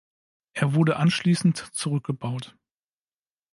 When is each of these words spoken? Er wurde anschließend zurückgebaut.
Er 0.53 0.73
wurde 0.73 0.95
anschließend 0.95 1.57
zurückgebaut. 1.75 2.57